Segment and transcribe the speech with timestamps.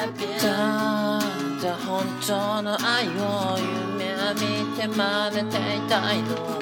[0.00, 0.06] た
[0.46, 1.76] だ。
[1.86, 3.58] 本当の愛を
[3.98, 6.59] 夢見て真似ていたいの。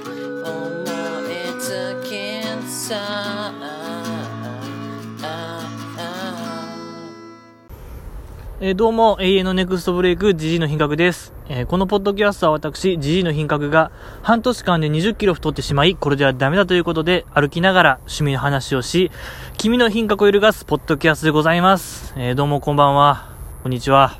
[8.61, 11.33] えーどうも、永遠のネクストブレイク、ジジイの品格です。
[11.49, 13.93] えーこのポッドキャストは私、ジジイの品格が
[14.25, 19.13] 半年間で20キロ太ってしまい、これではダメだということで、歩きながら趣味の話をし、
[19.59, 22.13] 君の品格を揺るがすポッドキャストでございます。
[22.17, 23.29] えーどうもこんばんは。
[23.63, 24.19] こんにちは。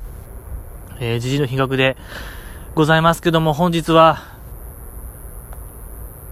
[1.01, 1.97] えー、ジジイの品格で
[2.77, 4.23] ございますけども、本日は、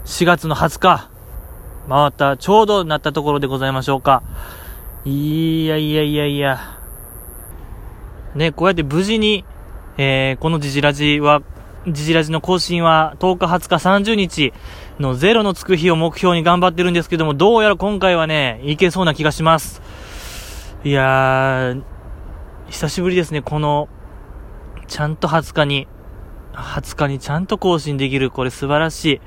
[0.04, 1.10] 4月の20日、
[1.88, 4.22] 回った、ちょうどなったところでございましょうか。
[5.04, 6.75] いやいやいやいや。
[8.36, 9.44] ね、こうやって無事に、
[9.96, 11.42] えーこのジジラジは、
[11.88, 14.52] ジジラジの更新は10日、20日、30日
[14.98, 19.82] のゼロのつく日を目標に頑張ってるんですけども、どうやら今回はね、いけそうな気がします。
[20.84, 21.82] いやー、
[22.68, 23.88] 久しぶりですね、この、
[24.86, 25.88] ちゃんと20日に、
[26.52, 29.20] 20日にちゃんと更新できる、これ素晴らしい。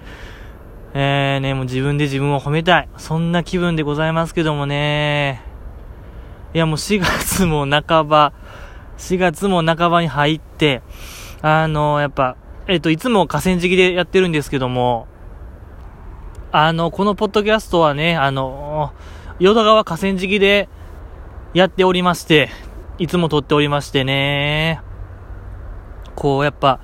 [0.94, 2.90] えーね、もう自分で自分を褒めたい。
[2.98, 5.42] そんな気分でございますけどもね。
[6.54, 8.34] いやもう4月も半ば、
[9.00, 10.82] 4月も半ばに入って、
[11.42, 12.36] あの、やっぱ、
[12.68, 15.08] えっと、いつも河川敷でやってるんですけども、
[16.52, 18.94] あの、このポッドキャストはね、あの、
[19.40, 20.70] 淀川河川敷で
[21.54, 22.50] やっておりまして、
[22.98, 24.82] いつも撮っておりましてね、
[26.16, 26.82] こう、やっぱ、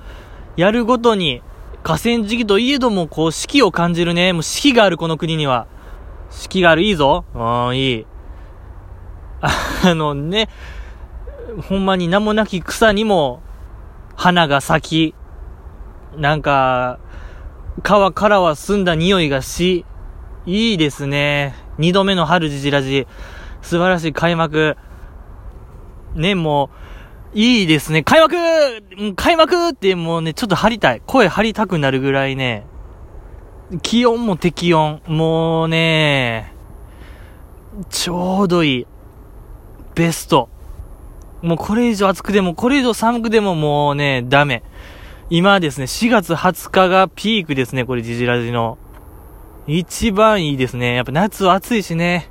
[0.56, 1.42] やるごとに、
[1.82, 4.32] 河川敷といえども、こう、四季を感じるね。
[4.32, 5.66] もう四季がある、この国には。
[6.30, 7.24] 四季がある、いいぞ。
[7.34, 8.06] うん、いい。
[9.40, 10.48] あのね、
[11.62, 13.42] ほんまに名もなき草にも
[14.14, 16.98] 花が咲き、なんか、
[17.82, 19.84] 川からは澄んだ匂いがし、
[20.46, 21.54] いいですね。
[21.78, 23.06] 二度目の春じじらじ。
[23.60, 24.76] 素晴らしい開幕。
[26.14, 26.70] ね、も
[27.34, 28.02] う、いいですね。
[28.02, 28.36] 開幕
[29.14, 31.02] 開幕ってもうね、ちょっと張りたい。
[31.06, 32.66] 声張りたくなるぐらいね、
[33.82, 35.02] 気温も適温。
[35.06, 36.54] もうね、
[37.90, 38.86] ちょうどいい。
[39.94, 40.48] ベスト。
[41.46, 44.64] もうこれ以上暑くでも、これ以上寒くでももうね、ダメ。
[45.30, 48.78] 今ですね、4月20日がピークですね、これ、ジジラジの。
[49.68, 50.96] 一番いいですね。
[50.96, 52.28] やっぱ夏は暑いしね。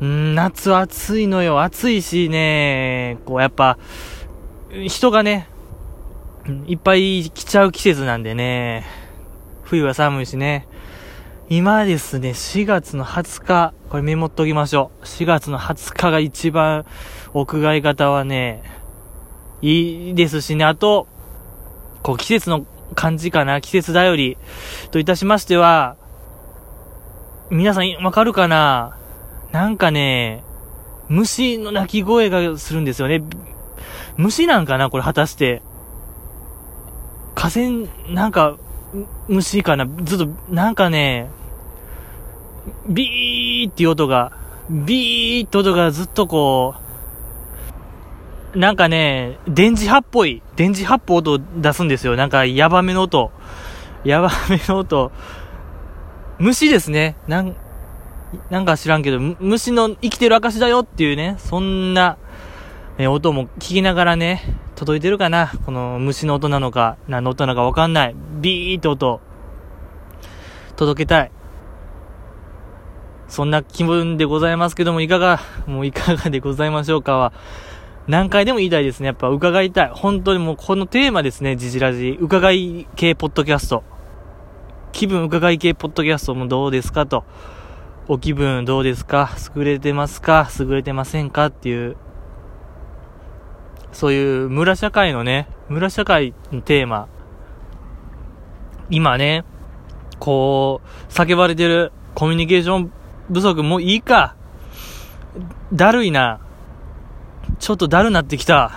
[0.00, 1.60] うん、夏は暑いのよ。
[1.60, 3.76] 暑いしね、こうやっぱ、
[4.88, 5.48] 人がね、
[6.66, 8.86] いっぱい来ちゃう季節なんでね。
[9.64, 10.66] 冬は寒いしね。
[11.50, 15.04] 今ですね、4月の20日、これメモっときましょう。
[15.04, 16.86] 4月の20日が一番、
[17.38, 18.62] 屋外型はね、
[19.60, 21.06] いいですしね、あと、
[22.02, 22.64] こう季節の
[22.94, 24.38] 感じかな、季節だより、
[24.90, 25.96] といたしましては、
[27.50, 28.96] 皆さんわかるかな？
[29.52, 30.44] なんかね、
[31.10, 33.22] 虫の鳴き声がするんですよね。
[34.16, 34.88] 虫なんかな？
[34.88, 35.60] これ果たして。
[37.34, 38.56] 河川、なんか、
[39.28, 39.86] 虫かな？
[40.04, 41.28] ずっと、なんかね、
[42.88, 44.32] ビーっていう音が、
[44.70, 46.85] ビーって音がずっとこう、
[48.56, 52.16] なんかね、電磁波っぽい、電磁波っぽい音を出すんですよ。
[52.16, 53.30] なんか、ヤバめの音。
[54.02, 55.12] ヤバめの音。
[56.38, 57.16] 虫ですね。
[57.28, 57.54] なん、
[58.48, 62.16] なんか知らんけど、虫の生きてる証だよっていうね、そんな、
[62.96, 64.42] え音も聞きながらね、
[64.74, 68.16] 届いてるかなこの虫の音なのか、何の音なのかわかんない。
[68.40, 69.20] ビーって音、
[70.76, 71.30] 届けたい。
[73.28, 77.34] そんな気分でございますけども、いかが、もういかがでございましょうかは、
[78.08, 79.06] 何回でも言いたいですね。
[79.06, 79.90] やっぱ伺いたい。
[79.92, 82.16] 本当にもうこのテーマですね、ジジラジ。
[82.20, 83.82] 伺い系ポッドキャスト。
[84.92, 87.24] 気分伺い系ポッドキャストもどうですかと。
[88.08, 89.30] お気分どうですか？
[89.56, 90.48] 優れてますか？
[90.60, 91.46] 優れてませんか？
[91.46, 91.96] っていう、
[93.90, 97.08] そういう村社会のね、村社会のテーマ。
[98.88, 99.44] 今ね、
[100.20, 102.92] こう、叫ばれてるコミュニケーション
[103.34, 104.36] 不足もいいか。
[105.72, 106.38] だるいな。
[107.58, 108.72] ちょっとだるなってきた。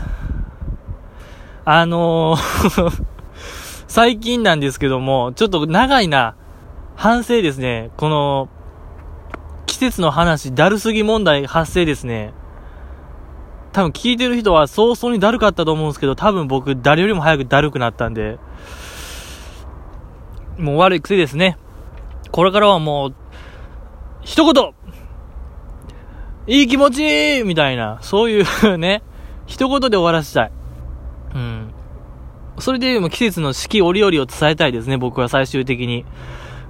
[1.66, 3.04] あのー
[3.88, 6.36] 最近なんですけども、ちょっと長いな。
[6.96, 7.90] 反省ですね。
[7.98, 8.50] この、
[9.66, 12.34] 季節の話、だるすぎ問題発生ですね。
[13.72, 18.38] 多分聞いてる人は早々にだるかったと思うんですけど、多分僕誰よりも早くだるくなったんで、
[20.58, 21.58] もう悪い癖ですね。
[22.32, 23.16] これからはもう、
[24.22, 24.74] 一言
[26.50, 29.04] いい気持ちいいみたいな、そういうね、
[29.46, 30.52] 一言で終わらせたい。
[31.36, 31.72] うん。
[32.58, 36.06] それでも季節の四季折々を伝えたいですね、僕は最終的に。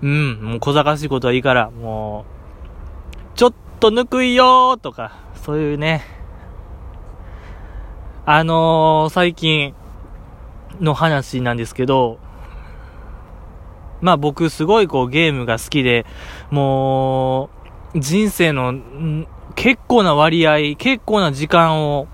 [0.01, 2.25] うん、もう小賢しいことはいいから、も
[3.33, 6.03] う、ちょっとぬくいよーとか、そういうね、
[8.25, 9.73] あのー、最近
[10.81, 12.19] の話なんですけど、
[14.01, 16.05] まあ僕すごいこうゲームが好きで、
[16.51, 17.49] も
[17.95, 18.73] う、人生の
[19.55, 22.07] 結構な割合、結構な時間を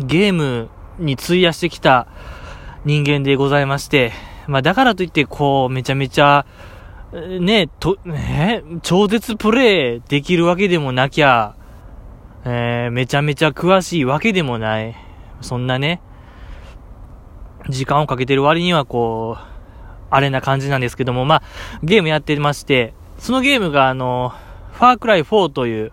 [0.00, 2.06] ゲームに費やしてきた
[2.84, 4.12] 人間でございまして、
[4.46, 6.46] まあだからといってこうめちゃめちゃ、
[7.40, 11.54] ね、と、ね、超絶プレイできるわけでもなきゃ、
[12.44, 14.94] えー、めちゃめちゃ詳しいわけでもない。
[15.40, 16.00] そんなね、
[17.68, 19.54] 時間をかけてる割にはこう、
[20.10, 21.42] あれな感じなんですけども、まあ、
[21.82, 24.32] ゲームやってまして、そのゲームがあの、
[24.72, 25.92] ファークライ4という、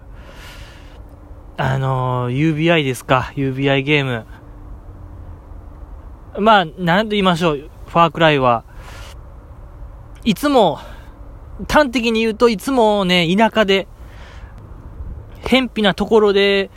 [1.63, 4.25] あの UBI ですか、UBI ゲーム。
[6.39, 8.63] まあ、なんと言いましょう、ファークライは。
[10.23, 10.79] いつも、
[11.69, 13.87] 端的に言うといつもね、田舎で、
[15.41, 16.71] 偏僻なところで、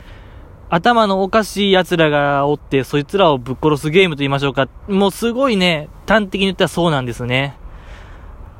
[0.69, 4.69] 頭のおかしい奴らがおって、そいつらをぶっ殺すゲームと言いましょうか。
[4.87, 7.57] もうすごいね、端的に言ったらそうなんですね。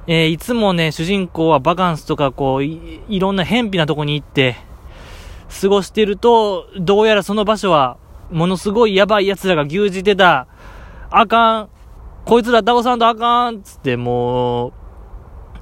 [0.07, 4.55] えー、いつもね、主人公はバカンスとかこうい、いろんな偏僻なとこに行って、
[5.49, 7.97] 過ごしてると、どうやらその場所は、
[8.31, 10.47] ものすごいやばい奴らが牛耳ってた、
[11.11, 11.69] あかん、
[12.25, 14.73] こいつら倒さんとあかん、つってもう、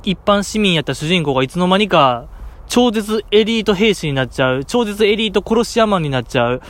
[0.03, 2.27] 一般市民やった主人公がいつの間にか、
[2.67, 6.61] 超絶エリート兵士になっちゃう、超絶エリート殺し屋マンになっちゃう、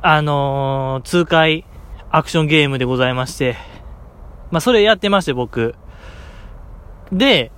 [0.00, 1.64] あのー、痛快
[2.10, 3.56] アクションゲームでございまして、
[4.50, 5.74] まあ、それやってまして、僕。
[7.12, 7.52] で、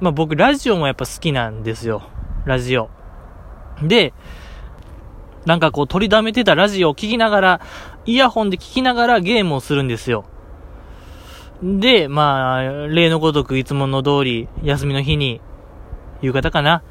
[0.00, 2.02] まあ、僕、ラジオもやっぱ好きなんですよ。
[2.44, 2.90] ラジオ。
[3.82, 4.12] で、
[5.46, 7.60] なんかこう取りだめてたラジオを聴きながら、
[8.06, 10.24] イヤホンで聴きながらゲームをするんですよ。
[11.62, 15.40] で、まあ、例のごとくいつもの通り、休みの日に、
[16.20, 16.82] 夕方かな。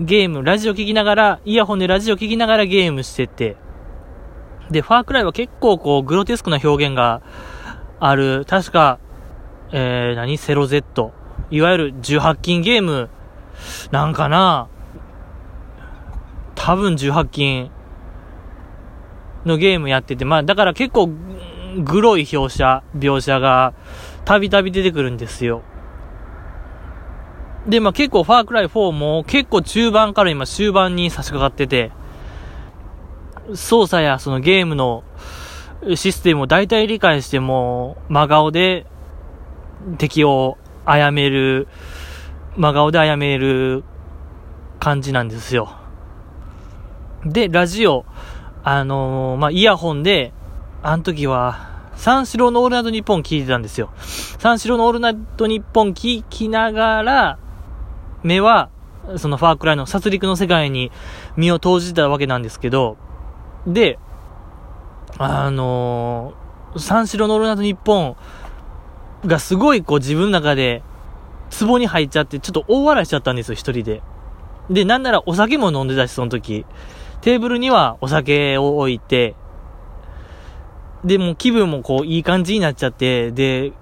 [0.00, 3.56] ゲーム、ラジオ聴きながら、イヤホンでラジオ聴きながらゲームしてて、
[4.70, 7.22] で、ファークライは結構こう、グロテスクな表現が
[8.00, 8.98] ある、確か、
[9.72, 10.38] えー、何？
[10.38, 11.12] セロ Z。
[11.50, 13.08] いわゆる18金ゲーム
[13.90, 14.68] なんかな
[16.66, 17.70] 多分18金
[19.44, 21.10] のゲームやってて、まあだから結構
[21.78, 23.72] グロい描写、描写が
[24.24, 25.62] たびたび出てくるんですよ。
[27.68, 31.92] で、まあ結構ファークライ4も結構中盤から今終盤に差し掛かってて、
[33.54, 35.04] 操作やそのゲームの
[35.94, 38.86] システムを大体理解しても、真顔で
[39.98, 41.68] 敵を殺める、
[42.56, 43.84] 真顔で殺める
[44.80, 45.85] 感じなんですよ。
[47.26, 48.04] で、ラジオ、
[48.62, 50.32] あのー、まあ、イヤホンで、
[50.82, 53.90] あの時は、三四郎のオールナイトニッポン聞いてたんですよ。
[54.38, 57.38] 三四郎のオールナイトニッポン聞きながら、
[58.22, 58.70] 目は、
[59.16, 60.90] そのファークライの殺戮の世界に
[61.36, 62.96] 身を投じてたわけなんですけど、
[63.66, 63.98] で、
[65.18, 68.16] あのー、三四郎のオールナイトニッポン
[69.24, 70.82] がすごいこう自分の中で、
[71.58, 74.02] 壺に入っちゃって、ちょっと大笑いしちゃったんですよ、一人で。
[74.70, 76.66] で、なんならお酒も飲んでたし、その時。
[77.20, 79.34] テーブルにはお酒を置いて、
[81.04, 83.72] で、も気分もこういい感じになっちゃって、で、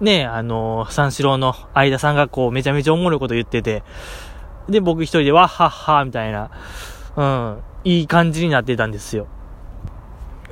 [0.00, 3.82] ね、あのー、三四郎の相田さんがこうめちゃめちゃおもろいこと言ってて、
[4.68, 6.50] で、僕一人でわっはっは、みたいな、
[7.16, 9.26] うん、いい感じになってたんですよ。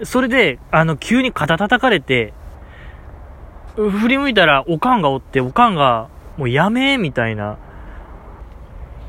[0.05, 2.35] それで、あの、急に肩叩かれて、
[3.77, 7.59] 振り向いたら、おかんがおって、おかんが、もうやめみたいな。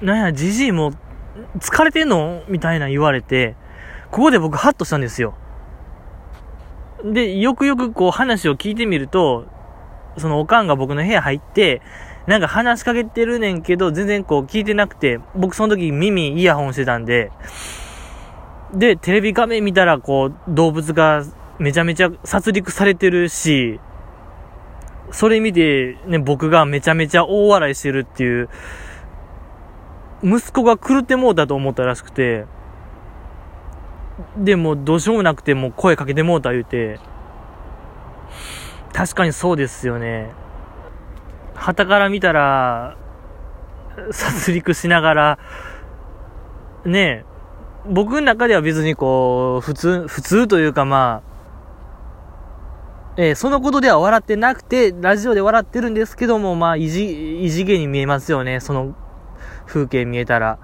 [0.02, 0.94] なんや、じじいも、
[1.60, 2.44] 疲れてんの？
[2.48, 3.56] みたいな言われて、
[4.12, 5.36] ここで僕ハッとしたんですよ。
[7.04, 9.46] で、よくよくこう話を聞いてみると、
[10.18, 11.82] そのおかんが僕の部屋入って、
[12.28, 17.32] なんか話しかけてるねんけど、全然こう聞いてなくて、僕その時耳イヤホンしてたんで、
[18.74, 21.24] で、テレビ画面見たらこう動物が
[21.60, 23.80] めちゃめちゃ殺戮されてるし、
[25.12, 28.50] それ見てね、僕がめちゃめちゃ大笑いしてるっていう、
[30.24, 32.46] 息子が狂ってもうたと思ったらしくて、
[34.38, 37.00] でもどうしようもなくても声かけてもうた言うて、
[38.94, 40.32] 確かにそうですよね。
[41.56, 42.96] 旗から見たら、
[44.12, 45.39] 殺戮しながら、
[46.86, 47.34] ねえ
[47.86, 51.34] 僕の中では別にこう、普通、普通というかまあ、
[53.18, 58.60] えー、そのことでは笑ってなくて、ラジオで笑ってるんですけども、まあ、異次、異次元に見えますよね。
[58.62, 58.96] その
[59.66, 60.54] 風景見えたら。
[60.54, 60.58] っ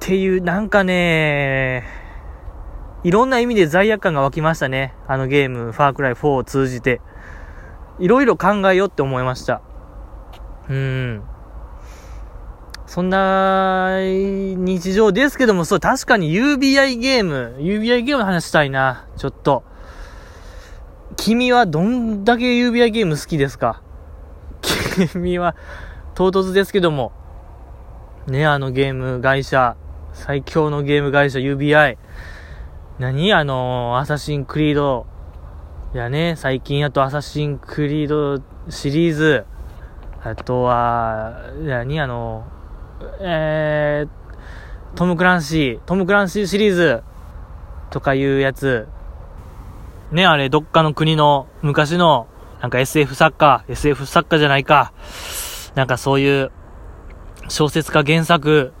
[0.00, 1.84] ていう、なんかね、
[3.02, 4.94] いろんな意味で罪悪感が湧きましたね。
[5.06, 7.00] あのゲーム、ファークライ4を通じて。
[7.98, 9.60] いろいろ考えようって思いました。
[10.68, 11.22] うん。
[12.86, 19.06] そんな日常ですけども、そう、確かに UBI ゲーム、UBI ゲームの話したいな。
[19.16, 19.64] ちょっと。
[21.16, 23.82] 君はどんだけ UBI ゲーム好きですか？
[25.12, 25.54] 君は、
[26.14, 27.12] 唐突ですけども、
[28.30, 29.76] ね、あのゲーム会社、
[30.12, 31.98] 最強のゲーム会社 UBI。
[33.00, 35.06] 何あの、アサシンクリード。
[35.94, 39.44] やね、最近あとアサシンクリードシリーズ。
[40.22, 41.98] あとは、何？
[41.98, 42.44] あの、
[43.20, 47.02] えー、トム・クランシー、トム・クランシーシリーズ
[47.90, 48.86] とかいうやつ。
[50.12, 52.28] ね、あれ、どっかの国の昔の、
[52.60, 54.92] なんか SF 作家、SF 作家じゃないか。
[55.74, 56.52] なんかそういう
[57.50, 58.72] 小説家原作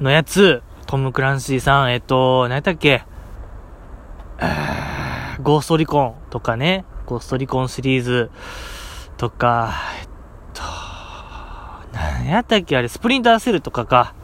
[0.00, 3.04] のやつ、トム・クランシーさん、えっと、何やったっけ？
[5.42, 8.30] ゴーストリコンとかね、ゴーストリコンシリーズ
[9.18, 10.08] とか、えっ
[10.54, 10.62] と、
[11.92, 12.78] 何やったっけ？
[12.78, 14.14] あれ、スプリンターセルとかか。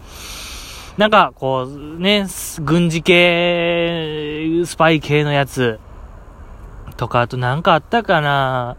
[0.96, 2.26] なんか、こう、ね、
[2.62, 5.78] 軍事系、スパイ系のやつ。
[6.96, 8.78] とか、あとなんかあったかな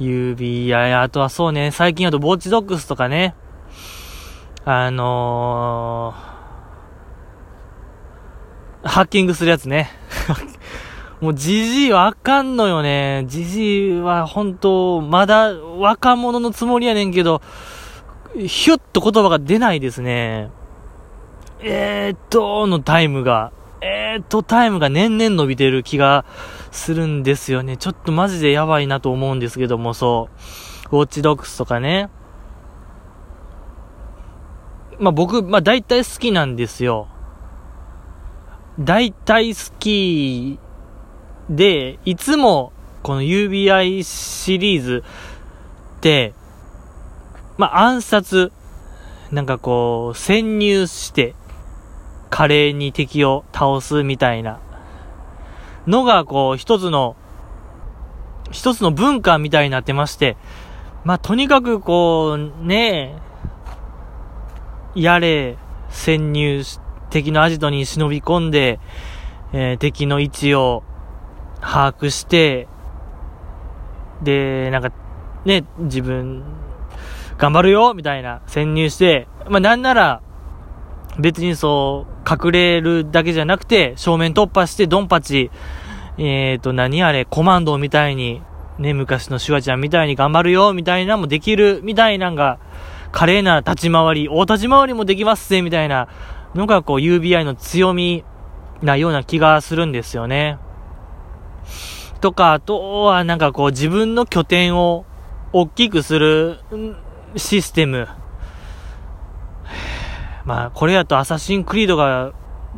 [0.00, 3.34] ?UBI、あとはそうね、最近あと、ボッチドックスとかね、
[4.64, 9.90] あのー、ハッキングするやつね。
[11.20, 13.24] もうじじいはあかんのよね。
[13.26, 17.40] じじいは本当、まだ若者のつもりやねんけど、
[18.36, 20.50] ひゅっと言葉が出ないですね。
[21.60, 23.50] えーっと、のタイムが、
[23.80, 26.24] えーっと、タイムが年々伸びてる気が
[26.70, 27.76] するんですよね。
[27.76, 30.28] ちょっとマジでやばいなと思うんですけども、そ
[30.92, 30.96] う。
[30.96, 32.10] ウォッチドックスとかね。
[34.98, 37.08] まあ僕、まあ大体好きなんですよ。
[38.78, 40.58] 大体好き
[41.50, 45.04] で、いつもこの UBI シリーズ
[45.98, 46.34] って、
[47.56, 48.52] まあ、暗殺、
[49.32, 51.34] なんかこう、潜入して、
[52.30, 54.60] 華麗に敵を倒すみたいな
[55.86, 57.16] のが、こう、一つの、
[58.52, 60.36] 一つの文化みたいになってまして、
[61.04, 63.16] まあ、とにかくこう、ね
[65.02, 65.56] やれ、
[65.90, 68.80] 潜入し、敵のアジトに忍び込んで、
[69.52, 70.82] えー、敵の位置を
[71.60, 72.68] 把握して、
[74.22, 74.92] で、なんか、
[75.44, 76.42] ね、自分、
[77.38, 80.22] 頑張るよみたいな潜入して、まあ、なんなら、
[81.18, 85.50] 別にそう、隠れるだけじゃなくて、正面突破してドンパチ、
[86.18, 88.42] えっ、ー、と、何あれ、コマンドみたいに、
[88.78, 92.58] ね、昔のシュワちゃんみたいに頑張るよみたいなもできる、みたいなんが、
[93.12, 96.08] 華麗な立ち回り、大立ち回りもできますぜ、みたいな
[96.54, 98.24] のが、こう、UBI の強み
[98.82, 100.58] なような気がするんですよね。
[102.20, 105.04] とか、あとはなんかこう自分の拠点を
[105.52, 106.58] 大きくする
[107.36, 108.08] システム。
[110.44, 112.32] まあ、これやとアサシンクリードが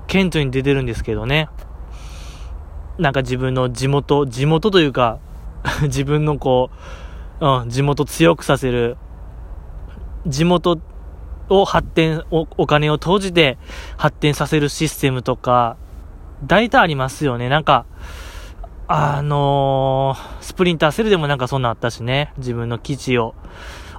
[0.06, 1.48] 顕著に出てるんですけどね。
[2.98, 5.18] なんか自分の地元、地元というか
[5.82, 6.70] 自分のこ
[7.40, 8.96] う、うん、地元強くさせる、
[10.26, 10.78] 地元
[11.48, 13.58] を発展お、お金を投じて
[13.96, 15.76] 発展させるシステムとか、
[16.44, 17.48] 大体ありますよね。
[17.48, 17.86] なんか、
[18.88, 22.32] あのー、スプリンターセルでもなんかそんなあったしね。
[22.38, 23.34] 自分の基地を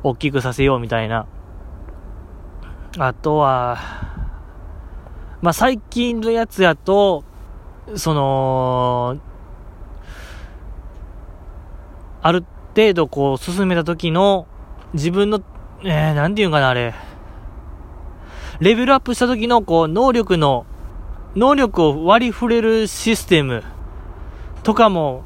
[0.04, 1.28] 大きくさせようみたいな。
[2.98, 3.78] あとは、
[5.42, 7.24] まあ、最近のやつやと、
[7.96, 9.18] その、
[12.22, 12.44] ある
[12.76, 14.48] 程度こう進めた時の
[14.94, 15.42] 自分の、
[15.84, 16.94] えー、なんて言うんかな、あれ。
[18.60, 20.66] レベルアップした時のこう能力の、
[21.36, 23.64] 能力を割り振れるシステム。
[24.64, 25.24] とかも、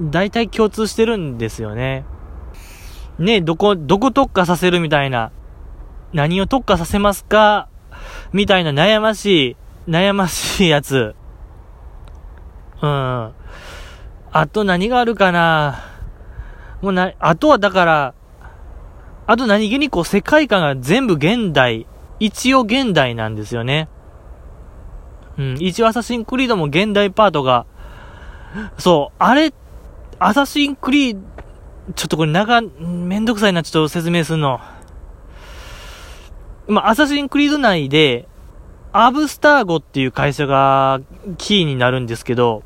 [0.00, 2.04] 大体共通してるんですよね。
[3.18, 5.30] ねどこ、どこ特化させるみたいな、
[6.12, 7.68] 何を特化させますか？
[8.32, 9.56] みたいな悩ましい、
[9.88, 11.14] 悩ましいやつ。
[12.82, 13.32] うん。
[14.32, 15.78] あと何があるかな？
[16.82, 18.14] もうな、あとはだから、
[19.26, 21.86] あと何気にこう世界観が全部現代、
[22.20, 23.88] 一応現代なんですよね。
[25.38, 27.66] うん、一応アサシンクリードも現代パートが
[28.78, 29.52] そう、あれ、
[30.18, 31.20] アサシンクリード
[31.94, 34.60] ちょっとこれ長、めんどくさいな、ちょっと説明するの。
[36.66, 38.26] まあ、アサシンクリード内で、
[38.92, 41.00] アブスターゴっていう会社が
[41.38, 42.64] キーになるんですけど、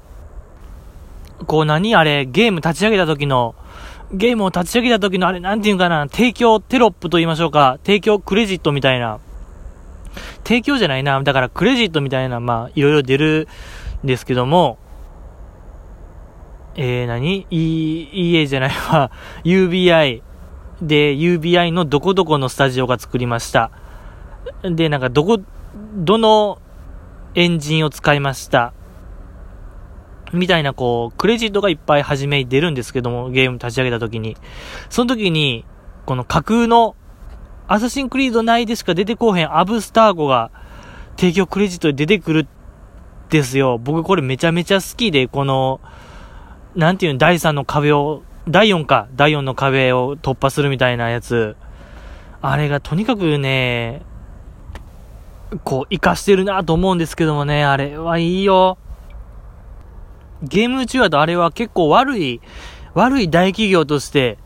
[1.46, 1.94] こう何？
[1.96, 3.54] あれ、ゲーム立ち上げた時の、
[4.12, 9.20] ゲームを立ち上げた時のあれ、なんていうかな、提供テロップと言いましょうか、提供クレジットみたいな、
[10.44, 13.48] 提供じゃないな、だからクレジットみたいな、まあ、いろいろ出る
[14.02, 14.78] んですけども、
[16.76, 19.10] えー何、E、EA じゃないわ、
[19.44, 20.22] UBI
[20.82, 23.70] で、UBI のどこどこのスタジオが作りました。
[24.62, 25.38] で、なんかどこ、
[25.94, 26.58] どの
[27.34, 28.72] エンジンを使いました。
[30.32, 34.36] みたいな、こう、クレジットがいっぱい初めに出るんですけども、ゲーム立ち上げた時に。
[34.88, 35.64] その時に、
[36.06, 36.94] この架空の、
[37.68, 40.50] アサシンクリード内でしか出てこうへんアブスターゴが
[41.16, 42.48] 提供クレジットで出てくる
[43.28, 43.78] ですよ。
[43.78, 45.80] 僕これめちゃめちゃ好きで、この、
[46.74, 51.56] なんていうの、第3の壁を、第4か、第4の壁を突破するみたいなやつ。
[52.42, 54.02] あれがとにかくね、
[55.64, 58.78] こう、活かしてるなと思うんですけどもね、あれはいいよ。
[60.42, 62.40] ゲーム中だとあれは結構悪い、
[62.94, 64.38] 悪い大企業として、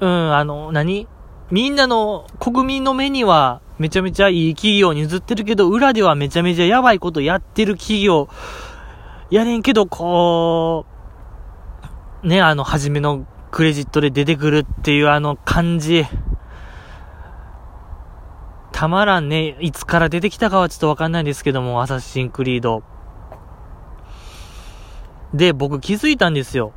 [0.00, 1.08] うん、あの、何？
[1.50, 8.28] みんなの、国民の目には、めちゃめちゃいい企業に映ってるけど、裏ではめちゃめちゃやばいことやってる企業、
[9.30, 10.86] やねんけど、こ
[12.22, 16.06] う、ね、あの、初めのクレジットで出てくるっていうあの感じ。
[18.72, 19.56] たまらんね。
[19.60, 22.82] いつから出てきたかはちょっとわかんないんですけども、アサシンクリード。
[25.34, 26.72] で、僕気づいたんですよ。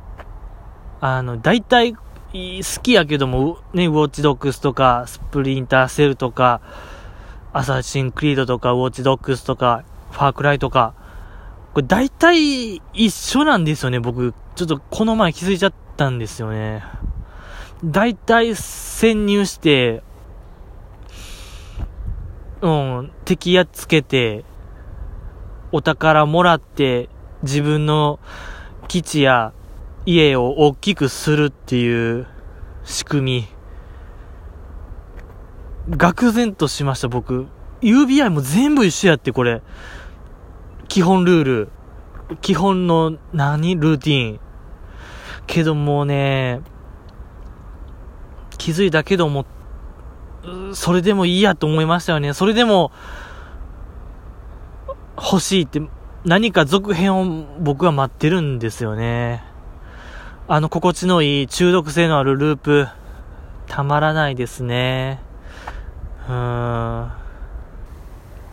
[1.00, 6.60] あの、大体、好きやけども、ね、ウォッチドッグスとか、スプリンターセルとか、
[7.52, 10.94] アサシンクリードとか、ウォッチドッグスとか、ファークライとか、
[11.72, 14.34] これ大体一緒なんですよね、僕。
[14.54, 16.84] ちょっとこの前気づいちゃったんですよね。
[17.84, 20.02] 大体潜入して、
[22.62, 24.44] うん、敵やっつけて、
[25.70, 27.08] お宝もらって、
[27.44, 28.18] 自分の
[28.88, 29.52] 基地や
[30.06, 32.26] 家を大きくするっていう
[32.84, 33.46] 仕組
[35.88, 35.96] み。
[35.96, 37.46] 愕然としました、僕。
[37.80, 39.62] UBI も全部一緒やって、これ。
[40.88, 41.68] 基本ルール。
[42.40, 43.76] 基本の何？
[43.76, 44.40] ルーティン。
[45.46, 46.62] けどもうね、
[48.56, 49.44] 気づいたけども、
[50.72, 52.32] それでもいいやと思いましたよね。
[52.32, 52.92] それでも、
[55.16, 55.82] 欲しいって、
[56.24, 59.44] 何か続編を僕は待ってるんですよね。
[60.48, 62.88] あの心地のいい中毒性のあるループ、
[63.66, 65.20] たまらないですね。
[66.26, 66.36] うーん。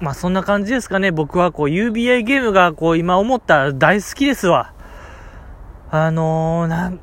[0.01, 1.11] まあそんな感じですかね。
[1.11, 4.73] 僕はこう UBA ゲームがこう今思ったら大好きですわ。
[5.91, 6.99] あのー、なん、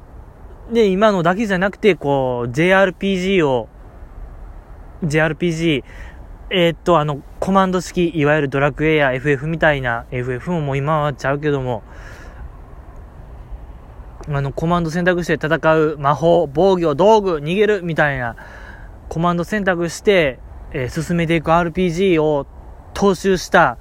[0.71, 3.69] で、今のだけじゃなくて、こう JRPG を、
[5.03, 5.83] JRPG、
[6.51, 11.83] えーっと、あの、コマンド式、いわゆるドラクエや FF みたいな、FF ももう今はちゃうけども、
[14.31, 18.37] あの、コマンド選択して戦う魔法、防御、道具、逃げるみたいな、
[19.11, 20.39] コマンド選択して、
[20.73, 22.47] えー進めていく RPG を
[22.95, 23.77] 踏襲した、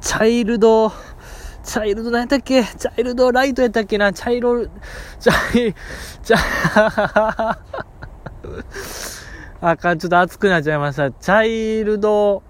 [0.00, 0.90] チャイルド、
[1.62, 2.64] チャイルド何やったっけ？
[2.64, 4.12] チャイルドライトやったっけな？
[4.12, 5.74] チャイロ、チャイ、
[6.22, 7.58] チャ、
[9.62, 11.10] あかん、ちょっと熱くなっちゃいました。
[11.10, 11.46] チャ
[11.80, 12.42] イルド、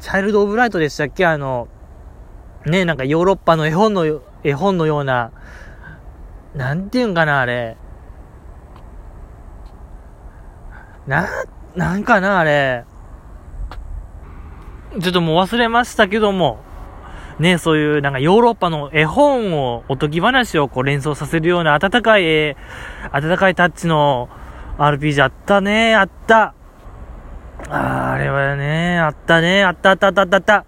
[0.00, 1.26] チャイルド・オブ・ライトでしたっけ？
[1.26, 1.68] あの、
[2.64, 5.30] ね、なんかヨーロッパの絵本の、絵本のような、
[6.54, 7.76] なんていうんかな、あれ。
[11.06, 11.28] な、
[11.76, 12.84] なんかな、あれ。
[15.00, 16.60] ちょっともう忘れましたけども、
[17.38, 22.56] ね、そういうなんかヨーロッパの絵本を、おとぎ話をこう連想させるような温かい絵、
[23.12, 24.30] 温かいタッチの
[24.78, 26.54] RPG あったね、あった。
[27.68, 30.64] あーあれはね、あったね、あったあったあったあったあった。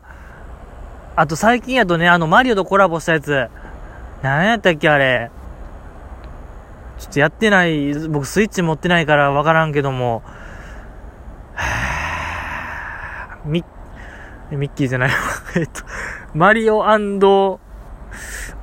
[1.15, 3.49] あと最近やとね、あのマリオとコラボしたやつ、
[4.23, 5.31] 何やったっけあれ。
[6.99, 10.23] ちょっとやってない、僕スイッチ持ってないからわからんけども、
[11.55, 15.15] はぁミッ、ミッキーじゃないわ
[15.57, 15.83] えっと、
[16.35, 16.85] マリオ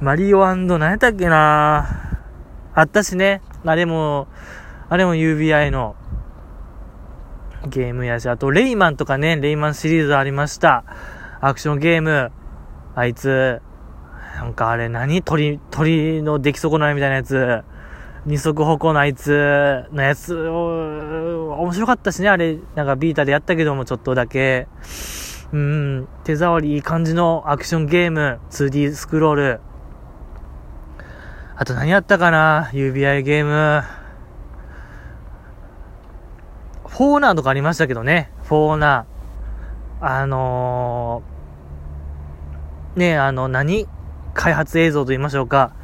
[0.01, 1.87] マリオ何やったっけな
[2.75, 3.41] あったしね。
[3.65, 4.27] あれも、
[4.89, 5.95] あれも UBI の
[7.67, 10.85] ゲームやし、あとレイマンとかね、レイマンシリーズありました。
[11.41, 12.31] アクションゲーム。
[12.95, 13.61] あいつ、
[14.35, 15.21] なんかあれ何？
[15.21, 17.63] 鳥、鳥の出来損ないみたいなやつ。
[18.25, 24.67] 二足歩行のあいつのやつを、面白かったしね、あれ、なんかビータでやったけども、ちょっとだけ。
[25.53, 29.59] うん、手触りいい感じのアクションゲーム、2D スクロール。
[31.55, 33.83] あと何やったかな ?UBI ゲーム。
[36.97, 38.31] フォーナーとかありましたけどね。
[38.41, 40.03] フォーナー。
[40.03, 43.87] あのー、ねあの、何？
[44.33, 45.75] 開発映像と言いましょうか。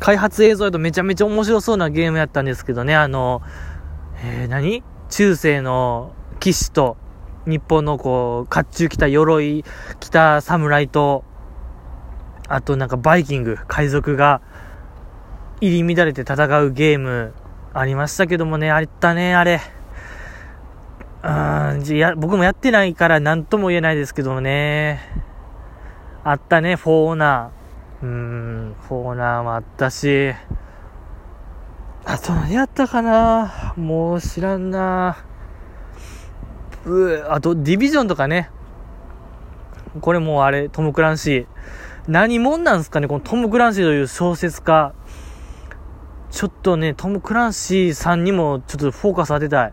[0.00, 3.42] 開発映像だとめちゃめちゃ面白そうなゲームやったんですけどね、あの、
[4.24, 4.82] えー、何？
[5.10, 6.96] 中世の騎士と、
[7.46, 9.62] 日本のこう、甲冑着た鎧
[10.00, 11.24] 着た侍と、
[12.48, 14.40] あとなんかバイキング、海賊が
[15.60, 17.34] 入り乱れて戦うゲーム
[17.74, 19.60] ありましたけどもね、あったね、あれ。
[21.26, 25.00] うん、じゃ僕もやってないから何とも言えないですけどもね。
[26.22, 28.06] あったね、フォーナー。
[28.06, 30.34] うん、フォーナーもあったし。
[32.04, 35.16] あと何やったかなもう知らんな
[36.84, 38.50] うあと、ディビジョンとかね。
[40.00, 41.46] これもうあれ、トム・クランシー。
[42.06, 44.94] 何者なんすかねこのトム・クランシーという小説家。
[46.30, 49.72] ちょっとね、トム・クランシーさんにもちょっとフォーカス当てたい。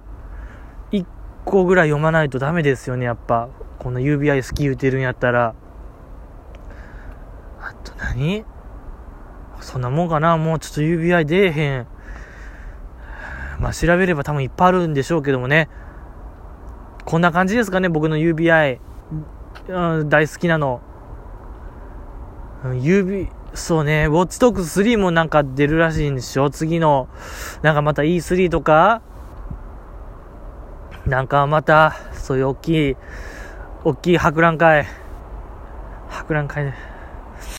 [1.46, 3.50] 個ぐらい読まないとダメですよね、やっぱ。
[3.80, 5.56] この UBI 好き言うてるんやったら。
[7.62, 8.46] あと何？
[9.62, 10.38] そんなもんかな？
[10.38, 11.88] もうちょっと UBI 出えへん。
[13.60, 15.70] まあ調べれば多分いっぱいあるんでしょうけどもね。
[17.06, 18.80] こんな感じですかね、僕の UBI。
[19.68, 20.82] うん、大好きなの。
[22.64, 26.50] UBI、そうね、ウォッチトーク3もなんか出るらしいんでしょ？
[26.50, 27.10] 次の、
[27.62, 29.02] なんかまた E3 とか、
[31.06, 32.98] なんかまた、そういう大きい、
[33.84, 34.88] 大きい博覧会、
[36.08, 36.93] 博覧会ね、